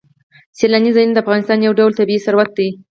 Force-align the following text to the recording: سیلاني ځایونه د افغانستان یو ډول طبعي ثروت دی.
سیلاني 0.57 0.91
ځایونه 0.95 1.13
د 1.13 1.17
افغانستان 1.23 1.57
یو 1.61 1.77
ډول 1.79 1.91
طبعي 1.99 2.17
ثروت 2.25 2.49
دی. 2.57 2.69